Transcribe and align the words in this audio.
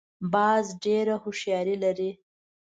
باز 0.33 0.65
ډېره 0.83 1.15
هوښیاري 1.23 1.75
لري 1.83 2.11